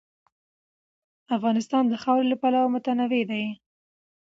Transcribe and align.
افغانستان 1.37 1.83
د 1.87 1.93
خاوره 2.03 2.27
له 2.31 2.37
پلوه 2.41 2.67
متنوع 2.73 3.23
دی. 3.31 3.43